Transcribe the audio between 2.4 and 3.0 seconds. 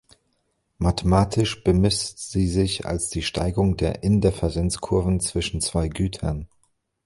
sich